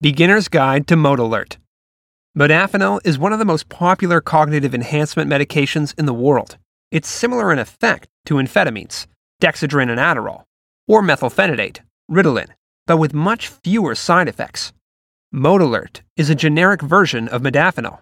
[0.00, 1.56] Beginner's Guide to Modalert.
[2.38, 6.56] Modafinil is one of the most popular cognitive enhancement medications in the world.
[6.92, 9.08] It's similar in effect to amphetamines,
[9.42, 10.44] Dexedrine and Adderall,
[10.86, 12.50] or methylphenidate, Ritalin,
[12.86, 14.72] but with much fewer side effects.
[15.34, 17.98] Modalert is a generic version of modafinil.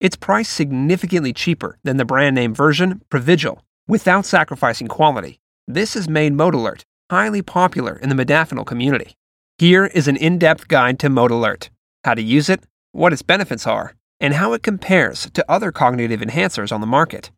[0.00, 5.38] It's priced significantly cheaper than the brand name version, Provigil, without sacrificing quality.
[5.68, 9.14] This has made Modalert highly popular in the modafinil community.
[9.58, 11.68] Here is an in depth guide to Modalert
[12.04, 16.20] how to use it, what its benefits are, and how it compares to other cognitive
[16.20, 17.30] enhancers on the market.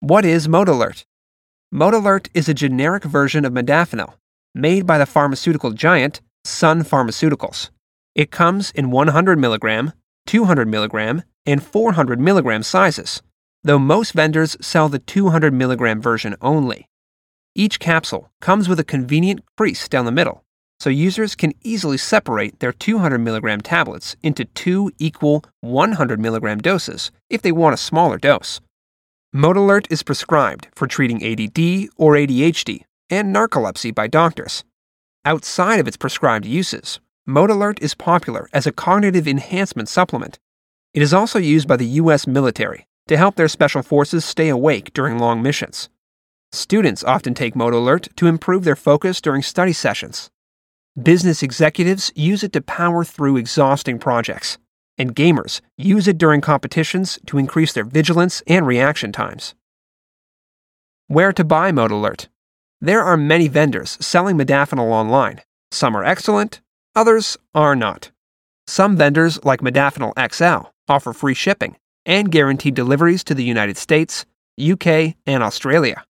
[0.00, 1.04] What is Modalert?
[1.74, 4.14] Modalert is a generic version of modafinil
[4.54, 7.70] made by the pharmaceutical giant Sun Pharmaceuticals.
[8.14, 9.92] It comes in 100 mg,
[10.26, 13.22] 200 mg, and 400 mg sizes,
[13.62, 16.88] though most vendors sell the 200 mg version only.
[17.54, 20.44] Each capsule comes with a convenient crease down the middle
[20.80, 27.10] so users can easily separate their 200 milligram tablets into two equal 100 milligram doses
[27.28, 28.60] if they want a smaller dose.
[29.34, 34.64] Modalert is prescribed for treating ADD or ADHD and narcolepsy by doctors.
[35.24, 40.38] Outside of its prescribed uses, Modalert is popular as a cognitive enhancement supplement.
[40.94, 42.26] It is also used by the U.S.
[42.26, 45.90] military to help their special forces stay awake during long missions.
[46.52, 50.30] Students often take Modalert to improve their focus during study sessions
[51.02, 54.58] Business executives use it to power through exhausting projects,
[54.96, 59.54] and gamers use it during competitions to increase their vigilance and reaction times.
[61.06, 62.26] Where to buy Modalert?
[62.80, 65.42] There are many vendors selling modafinil online.
[65.70, 66.62] Some are excellent,
[66.96, 68.10] others are not.
[68.66, 71.76] Some vendors, like Modafinil XL, offer free shipping
[72.06, 74.26] and guaranteed deliveries to the United States,
[74.60, 76.02] UK, and Australia.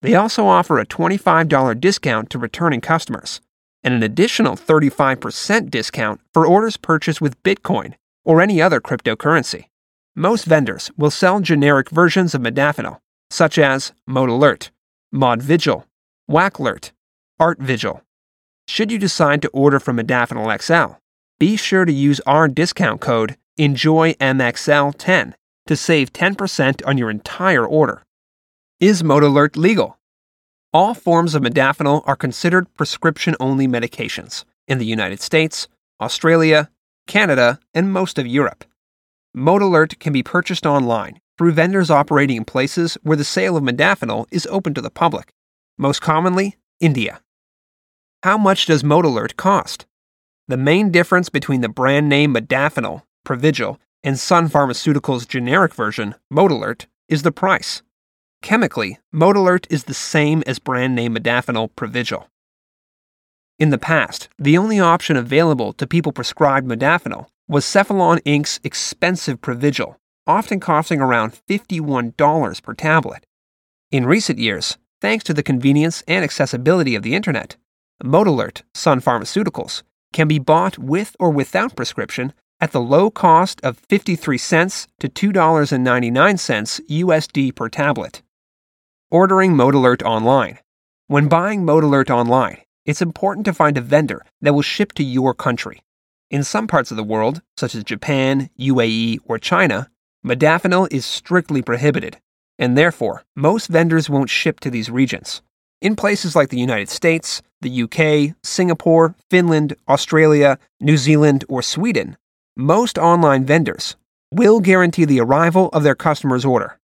[0.00, 3.40] They also offer a $25 discount to returning customers
[3.84, 7.94] and an additional 35% discount for orders purchased with Bitcoin
[8.24, 9.66] or any other cryptocurrency.
[10.14, 12.98] Most vendors will sell generic versions of modafinil,
[13.30, 14.70] such as Modalert,
[15.14, 15.84] Modvigil,
[16.30, 16.92] Waklert,
[17.40, 18.02] Artvigil.
[18.68, 20.96] Should you decide to order from Modafinil XL,
[21.40, 25.34] be sure to use our discount code ENJOYMXL10
[25.66, 28.02] to save 10% on your entire order.
[28.80, 29.98] Is Modalert legal?
[30.74, 35.68] All forms of modafinil are considered prescription only medications in the United States,
[36.00, 36.70] Australia,
[37.06, 38.64] Canada, and most of Europe.
[39.36, 44.24] Modalert can be purchased online through vendors operating in places where the sale of modafinil
[44.30, 45.34] is open to the public,
[45.76, 47.20] most commonly, India.
[48.22, 49.84] How much does Modalert cost?
[50.48, 56.86] The main difference between the brand name modafinil, Provigil, and Sun Pharmaceuticals' generic version, Modalert,
[57.08, 57.82] is the price.
[58.42, 62.26] Chemically, Modalert is the same as brand name modafinil Provigil.
[63.58, 69.40] In the past, the only option available to people prescribed modafinil was Cephalon Inc.'s expensive
[69.40, 69.94] Provigil,
[70.26, 73.24] often costing around $51 per tablet.
[73.92, 77.56] In recent years, thanks to the convenience and accessibility of the internet,
[78.02, 79.82] Modalert, Sun Pharmaceuticals,
[80.12, 85.08] can be bought with or without prescription at the low cost of 53 cents to
[85.08, 88.20] $2.99 USD per tablet.
[89.12, 90.58] Ordering Modalert online.
[91.06, 95.34] When buying Modalert online, it's important to find a vendor that will ship to your
[95.34, 95.82] country.
[96.30, 99.90] In some parts of the world, such as Japan, UAE, or China,
[100.24, 102.20] modafinil is strictly prohibited,
[102.58, 105.42] and therefore, most vendors won't ship to these regions.
[105.82, 112.16] In places like the United States, the UK, Singapore, Finland, Australia, New Zealand, or Sweden,
[112.56, 113.94] most online vendors
[114.32, 116.78] will guarantee the arrival of their customer's order.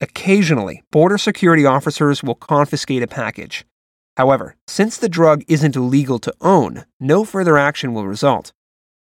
[0.00, 3.66] Occasionally, border security officers will confiscate a package.
[4.16, 8.52] However, since the drug isn't illegal to own, no further action will result.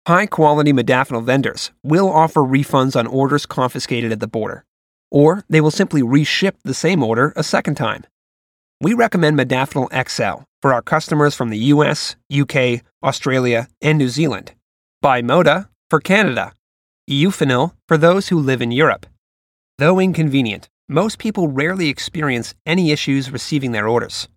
[0.07, 4.65] High quality modafinil vendors will offer refunds on orders confiscated at the border,
[5.09, 8.05] or they will simply reship the same order a second time.
[8.81, 14.53] We recommend Modafinil XL for our customers from the US, UK, Australia, and New Zealand.
[15.03, 16.53] Moda for Canada.
[17.09, 19.05] Euphenil for those who live in Europe.
[19.77, 24.27] Though inconvenient, most people rarely experience any issues receiving their orders.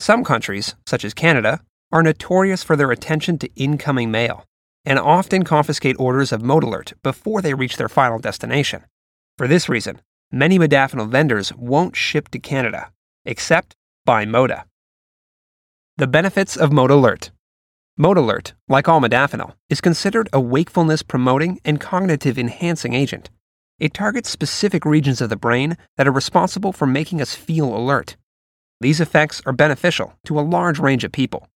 [0.00, 1.60] Some countries, such as Canada,
[1.92, 4.44] are notorious for their attention to incoming mail
[4.84, 8.84] and often confiscate orders of Modalert before they reach their final destination.
[9.38, 10.00] For this reason,
[10.32, 12.90] many modafinil vendors won't ship to Canada,
[13.24, 14.64] except by Moda.
[15.98, 17.30] The benefits of Modalert.
[17.96, 23.30] Modalert, like all modafinil, is considered a wakefulness promoting and cognitive enhancing agent.
[23.82, 28.16] It targets specific regions of the brain that are responsible for making us feel alert.
[28.80, 31.48] These effects are beneficial to a large range of people.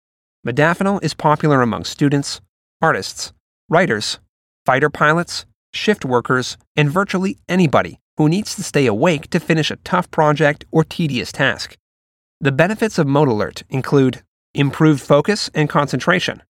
[0.46, 2.40] Modafinil is popular among students,
[2.80, 3.34] artists,
[3.68, 4.20] writers,
[4.64, 5.44] fighter pilots,
[5.74, 10.64] shift workers, and virtually anybody who needs to stay awake to finish a tough project
[10.70, 11.76] or tedious task.
[12.40, 14.22] The benefits of Alert include
[14.54, 16.42] improved focus and concentration,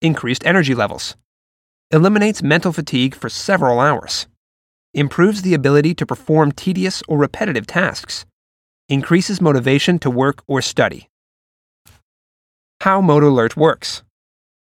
[0.00, 1.16] increased energy levels,
[1.90, 4.28] eliminates mental fatigue for several hours,
[4.94, 8.24] improves the ability to perform tedious or repetitive tasks,
[8.88, 11.08] increases motivation to work or study.
[12.80, 14.02] How Alert works.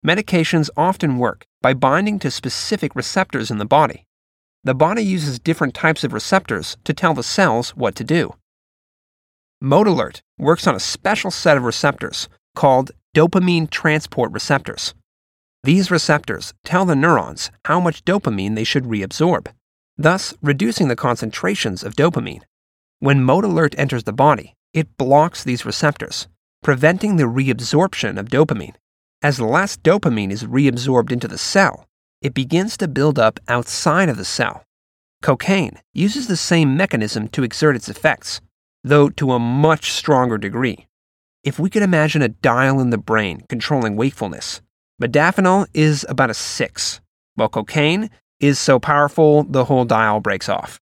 [0.05, 4.05] Medications often work by binding to specific receptors in the body.
[4.63, 8.33] The body uses different types of receptors to tell the cells what to do.
[9.61, 14.93] Alert works on a special set of receptors called dopamine transport receptors.
[15.63, 19.47] These receptors tell the neurons how much dopamine they should reabsorb,
[19.97, 22.41] thus reducing the concentrations of dopamine.
[22.99, 26.27] When Alert enters the body, it blocks these receptors,
[26.63, 28.75] preventing the reabsorption of dopamine.
[29.21, 31.85] As less dopamine is reabsorbed into the cell,
[32.21, 34.63] it begins to build up outside of the cell.
[35.21, 38.41] Cocaine uses the same mechanism to exert its effects,
[38.83, 40.87] though to a much stronger degree.
[41.43, 44.61] If we could imagine a dial in the brain controlling wakefulness,
[45.01, 47.01] modafinil is about a 6,
[47.35, 48.09] while cocaine
[48.39, 50.79] is so powerful the whole dial breaks off.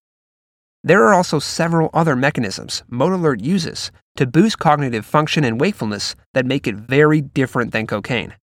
[0.83, 6.45] There are also several other mechanisms Alert uses to boost cognitive function and wakefulness that
[6.45, 8.33] make it very different than cocaine.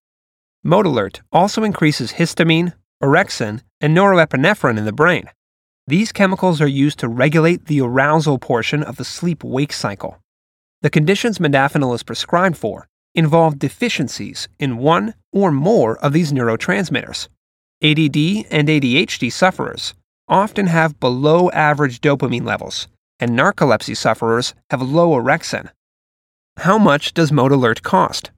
[0.65, 2.73] Alert also increases histamine,
[3.03, 5.29] orexin, and norepinephrine in the brain.
[5.87, 10.19] These chemicals are used to regulate the arousal portion of the sleep wake cycle.
[10.83, 17.29] The conditions modafinil is prescribed for involve deficiencies in one or more of these neurotransmitters.
[17.83, 19.95] ADD and ADHD sufferers
[20.29, 22.89] often have below average dopamine levels,
[23.19, 25.71] and narcolepsy sufferers have low orexin.
[26.59, 28.33] How much does Alert cost?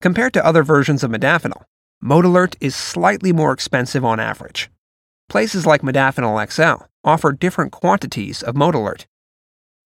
[0.00, 1.62] Compared to other versions of modafinil,
[2.02, 4.68] Alert is slightly more expensive on average.
[5.28, 9.06] Places like Modafinil XL offer different quantities of Alert.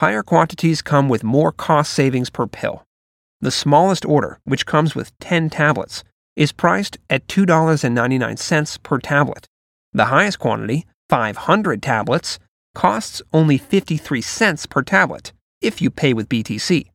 [0.00, 2.84] Higher quantities come with more cost savings per pill.
[3.42, 6.02] The smallest order, which comes with 10 tablets,
[6.36, 9.46] is priced at $2.99 per tablet.
[9.92, 12.38] The highest quantity, 500 tablets
[12.74, 16.88] costs only 53 cents per tablet if you pay with BTC.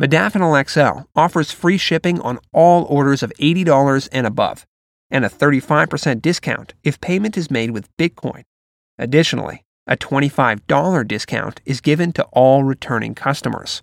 [0.00, 4.66] Modafinil XL offers free shipping on all orders of $80 and above,
[5.10, 8.42] and a 35% discount if payment is made with Bitcoin.
[8.98, 13.82] Additionally, a $25 discount is given to all returning customers.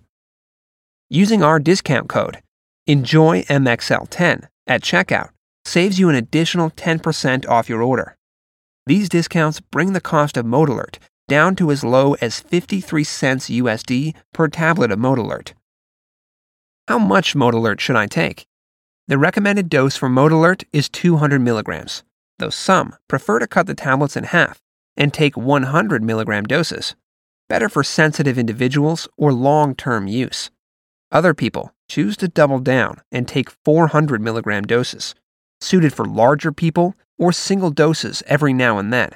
[1.08, 2.42] Using our discount code,
[2.88, 5.30] ENJOYMXL10 at checkout
[5.64, 8.16] saves you an additional 10% off your order.
[8.86, 14.14] These discounts bring the cost of Modalert down to as low as 53 cents USD
[14.32, 15.52] per tablet of Modalert.
[16.86, 18.46] How much Modalert should I take?
[19.08, 22.04] The recommended dose for Modalert is 200 milligrams,
[22.38, 24.60] though some prefer to cut the tablets in half
[24.96, 26.94] and take 100 milligram doses,
[27.48, 30.50] better for sensitive individuals or long term use.
[31.10, 35.14] Other people choose to double down and take 400 milligram doses,
[35.60, 39.10] suited for larger people or single doses every now and then.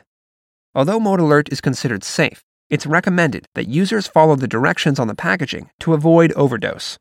[0.75, 5.71] Although Alert is considered safe, it's recommended that users follow the directions on the packaging
[5.81, 6.99] to avoid overdose.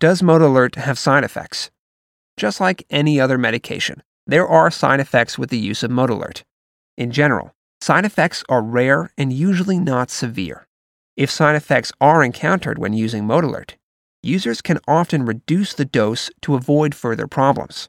[0.00, 1.70] Does Alert have side effects?
[2.36, 6.42] Just like any other medication, there are side effects with the use of Alert.
[6.96, 10.66] In general, side effects are rare and usually not severe.
[11.16, 13.76] If side effects are encountered when using Alert,
[14.26, 17.88] users can often reduce the dose to avoid further problems.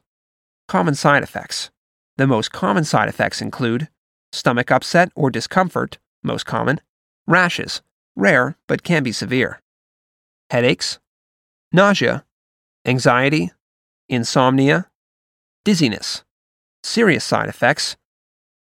[0.68, 1.70] Common side effects
[2.18, 3.88] the most common side effects include
[4.32, 6.80] stomach upset or discomfort, most common,
[7.28, 7.80] rashes,
[8.16, 9.62] rare but can be severe,
[10.50, 10.98] headaches,
[11.72, 12.24] nausea,
[12.84, 13.52] anxiety,
[14.08, 14.90] insomnia,
[15.64, 16.24] dizziness.
[16.82, 17.96] Serious side effects.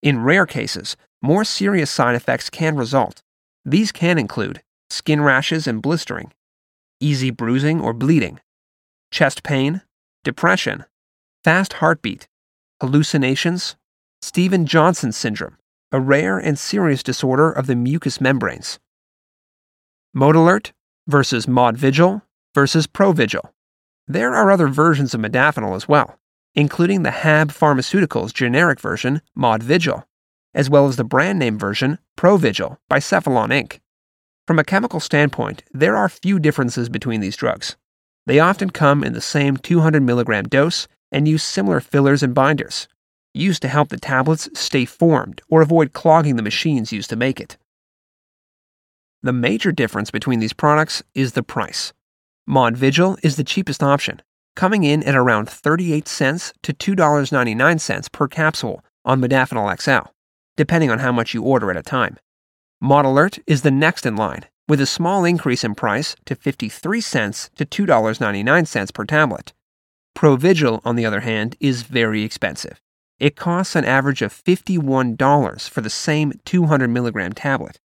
[0.03, 3.23] In rare cases, more serious side effects can result.
[3.65, 6.31] These can include skin rashes and blistering,
[6.99, 8.39] easy bruising or bleeding,
[9.11, 9.81] chest pain,
[10.23, 10.85] depression,
[11.43, 12.27] fast heartbeat,
[12.81, 13.75] hallucinations,
[14.21, 15.57] Steven Johnson syndrome,
[15.91, 18.79] a rare and serious disorder of the mucous membranes.
[20.15, 20.71] Modalert
[21.07, 22.21] versus Modvigil
[22.55, 23.49] versus Provigil.
[24.07, 26.17] There are other versions of modafinil as well,
[26.55, 30.03] including the HAB Pharmaceuticals generic version, Modvigil,
[30.53, 33.79] as well as the brand name version, Provigil, by Cephalon Inc.
[34.47, 37.75] From a chemical standpoint, there are few differences between these drugs.
[38.25, 42.87] They often come in the same 200 milligram dose and use similar fillers and binders,
[43.33, 47.41] used to help the tablets stay formed or avoid clogging the machines used to make
[47.41, 47.57] it.
[49.21, 51.91] The major difference between these products is the price.
[52.49, 54.21] Modvigil is the cheapest option,
[54.55, 60.09] coming in at around 38 cents to $2.99 per capsule on Modafinil XL,
[60.55, 62.17] depending on how much you order at a time.
[62.83, 67.49] Modalert is the next in line, with a small increase in price to 53 cents
[67.55, 69.53] to $2.99 per tablet.
[70.15, 72.79] Provigil, on the other hand, is very expensive.
[73.19, 77.79] It costs an average of $51 for the same 200 milligram tablet.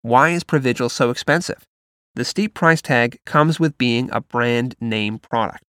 [0.00, 1.66] Why is Provigil so expensive?
[2.14, 5.62] The steep price tag comes with being a brand name product.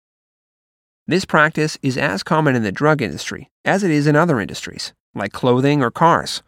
[1.08, 4.92] This practice is as common in the drug industry as it is in other industries,
[5.16, 6.44] like clothing or cars.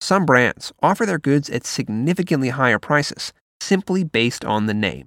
[0.00, 5.06] Some brands offer their goods at significantly higher prices simply based on the name.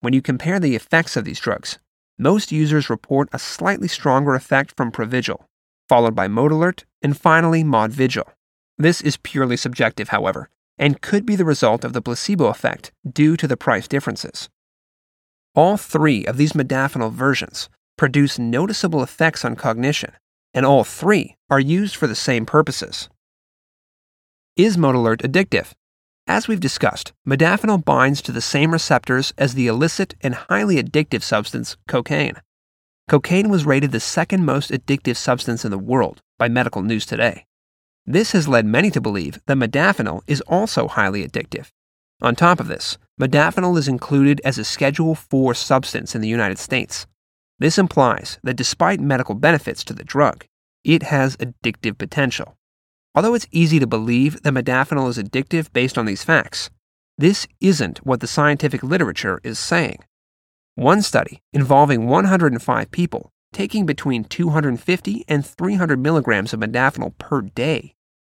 [0.00, 1.78] When you compare the effects of these drugs,
[2.18, 5.44] most users report a slightly stronger effect from Provigil,
[5.88, 8.28] followed by Modalert, and finally Modvigil.
[8.78, 10.48] This is purely subjective, however,
[10.78, 14.48] and could be the result of the placebo effect due to the price differences.
[15.54, 20.12] All three of these modafinil versions produce noticeable effects on cognition,
[20.54, 23.08] and all three are used for the same purposes.
[24.62, 25.72] Is Modalert addictive?
[26.26, 31.22] As we've discussed, modafinil binds to the same receptors as the illicit and highly addictive
[31.22, 32.34] substance cocaine.
[33.08, 37.46] Cocaine was rated the second most addictive substance in the world by Medical News Today.
[38.04, 41.70] This has led many to believe that modafinil is also highly addictive.
[42.20, 46.58] On top of this, modafinil is included as a Schedule 4 substance in the United
[46.58, 47.06] States.
[47.58, 50.44] This implies that despite medical benefits to the drug,
[50.84, 52.58] it has addictive potential.
[53.14, 56.70] Although it's easy to believe that modafinil is addictive based on these facts,
[57.18, 59.98] this isn't what the scientific literature is saying.
[60.76, 67.94] One study involving 105 people taking between 250 and 300 milligrams of modafinil per day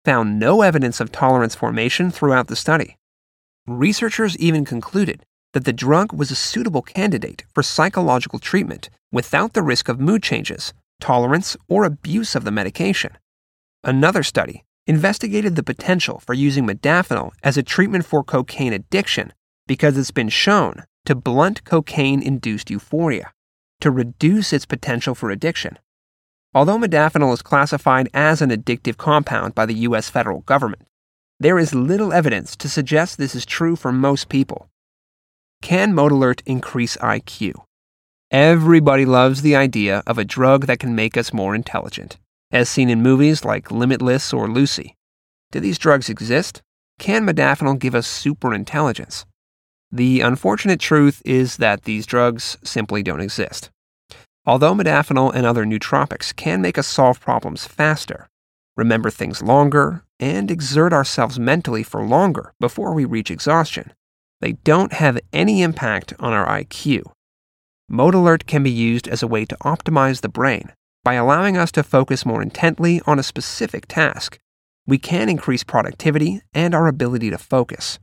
[0.06, 2.98] found no evidence of tolerance formation throughout the study.
[3.68, 5.24] Researchers even concluded
[5.54, 10.24] that the drug was a suitable candidate for psychological treatment without the risk of mood
[10.24, 13.12] changes, tolerance, or abuse of the medication.
[13.84, 19.34] Another study investigated the potential for using modafinil as a treatment for cocaine addiction
[19.68, 23.32] because it's been shown to blunt cocaine induced euphoria,
[23.80, 25.80] to reduce its potential for addiction.
[26.54, 30.10] Although modafinil is classified as an addictive compound by the U.S.
[30.10, 30.84] federal government,
[31.40, 34.70] there is little evidence to suggest this is true for most people.
[35.64, 37.54] Can Modalert increase IQ?
[38.30, 42.18] Everybody loves the idea of a drug that can make us more intelligent
[42.52, 44.96] as seen in movies like Limitless or Lucy.
[45.52, 46.62] Do these drugs exist?
[47.00, 49.26] Can modafinil give us superintelligence?
[49.92, 53.70] The unfortunate truth is that these drugs simply don't exist.
[54.46, 58.28] Although modafinil and other nootropics can make us solve problems faster,
[58.78, 63.92] remember things longer, and exert ourselves mentally for longer before we reach exhaustion,
[64.40, 67.04] they don't have any impact on our IQ.
[67.92, 70.72] Modalert can be used as a way to optimize the brain
[71.04, 74.40] by allowing us to focus more intently on a specific task,
[74.86, 78.00] we can increase productivity and our ability to focus.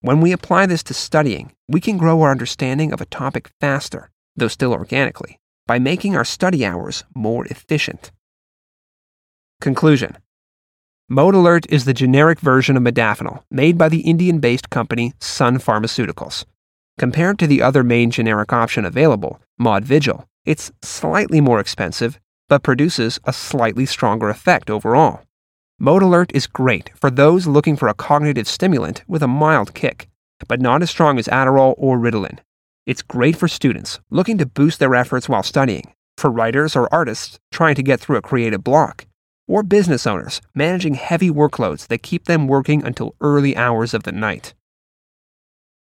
[0.00, 4.10] When we apply this to studying, we can grow our understanding of a topic faster,
[4.36, 8.12] though still organically, by making our study hours more efficient.
[9.60, 10.18] Conclusion
[11.10, 16.44] Modalert is the generic version of modafinil made by the Indian based company Sun Pharmaceuticals.
[16.98, 23.18] Compared to the other main generic option available, Modvigil, it's slightly more expensive but produces
[23.24, 25.20] a slightly stronger effect overall.
[25.80, 30.08] Modalert is great for those looking for a cognitive stimulant with a mild kick,
[30.48, 32.38] but not as strong as Adderall or Ritalin.
[32.86, 37.38] It's great for students looking to boost their efforts while studying, for writers or artists
[37.50, 39.06] trying to get through a creative block,
[39.48, 44.12] or business owners managing heavy workloads that keep them working until early hours of the
[44.12, 44.54] night.